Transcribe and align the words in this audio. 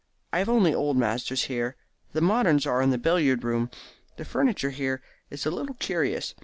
I 0.33 0.39
have 0.39 0.49
only 0.49 0.73
old 0.73 0.97
masters 0.97 1.43
here. 1.43 1.75
The 2.13 2.21
moderns 2.21 2.65
are 2.65 2.81
in 2.81 2.89
the 2.89 2.97
billiard 2.97 3.43
room. 3.43 3.69
The 4.17 4.25
furniture 4.25 4.71
here 4.71 4.99
is 5.29 5.45
a 5.45 5.51
little 5.51 5.75
curious. 5.75 6.33